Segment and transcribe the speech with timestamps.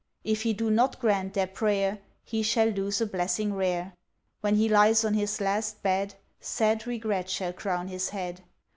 [0.23, 3.93] If he do not grant their prayer, He shall lose a blessing rare,
[4.39, 8.41] When he lies on his last bed, Sad regret shall crown his head.